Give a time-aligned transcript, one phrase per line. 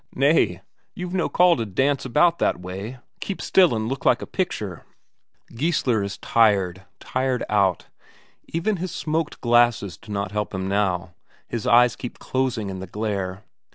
[0.15, 0.63] Nay,
[0.95, 4.83] you've no call to dance about that way; keep still and look like a picture!"
[5.51, 7.85] Geissler is tired, tired out,
[8.47, 11.13] even his smoked glasses do not help him now,
[11.47, 13.43] his eyes keep closing in the glare.